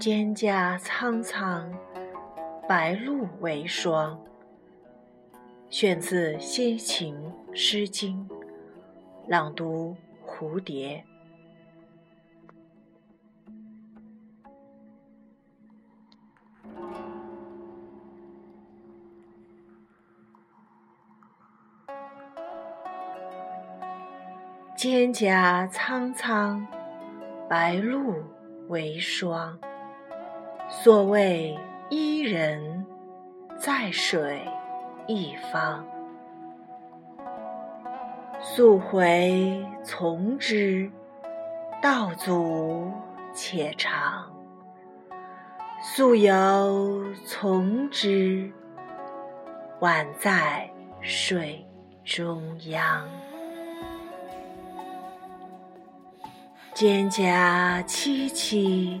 [0.00, 1.68] 蒹葭苍苍，
[2.68, 4.16] 白露为霜。
[5.68, 7.16] 选自先秦
[7.52, 8.24] 《诗经》，
[9.26, 11.04] 朗读蝴蝶。
[24.76, 26.64] 蒹葭苍苍，
[27.48, 28.22] 白露
[28.68, 29.58] 为霜。
[30.70, 31.58] 所谓
[31.88, 32.84] 伊人，
[33.56, 34.46] 在水
[35.06, 35.82] 一方。
[38.38, 40.90] 溯洄从之，
[41.80, 42.92] 道阻
[43.32, 44.30] 且长；
[45.82, 48.52] 溯游从之，
[49.80, 51.66] 宛在水
[52.04, 53.08] 中央。
[56.74, 59.00] 蒹葭萋萋，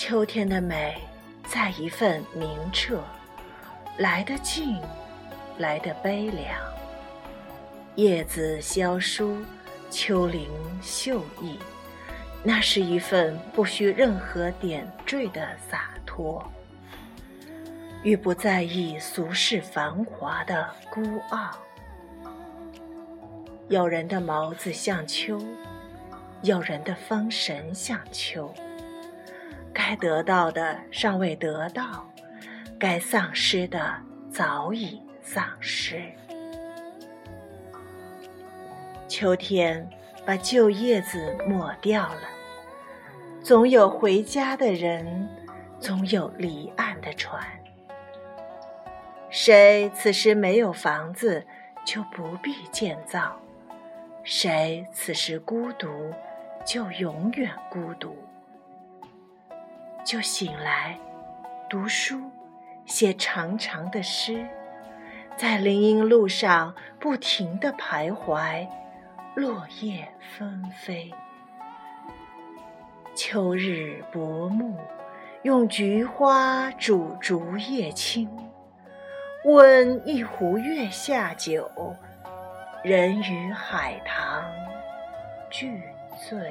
[0.00, 0.96] 秋天的美，
[1.48, 3.02] 在一份明澈，
[3.96, 4.80] 来得静，
[5.58, 6.56] 来得悲凉。
[7.96, 9.36] 叶子萧疏，
[9.90, 10.48] 秋林
[10.80, 11.58] 秀逸，
[12.44, 16.48] 那是一份不需任何点缀的洒脱，
[18.04, 21.50] 与不在意俗世繁华的孤傲。
[23.66, 25.44] 有人的眸子像秋，
[26.42, 28.54] 有人的风神像秋。
[29.88, 32.06] 该得到的尚未得到，
[32.78, 33.94] 该丧失的
[34.30, 36.02] 早已丧失。
[39.08, 39.88] 秋天
[40.26, 42.20] 把旧叶子抹掉了，
[43.40, 45.26] 总有回家的人，
[45.80, 47.42] 总有离岸的船。
[49.30, 51.42] 谁此时没有房子，
[51.86, 53.32] 就不必建造；
[54.22, 56.12] 谁此时孤独，
[56.62, 58.14] 就永远孤独。
[60.08, 60.98] 就醒来，
[61.68, 62.18] 读书，
[62.86, 64.48] 写长长的诗，
[65.36, 68.66] 在林荫路上不停地徘徊，
[69.34, 71.12] 落叶纷飞。
[73.14, 74.78] 秋日薄暮，
[75.42, 78.30] 用菊花煮竹叶青，
[79.44, 81.70] 温一壶月下酒，
[82.82, 84.42] 人与海棠
[85.50, 85.82] 俱
[86.26, 86.50] 醉。